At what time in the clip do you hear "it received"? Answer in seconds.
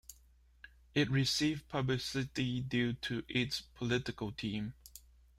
0.95-1.69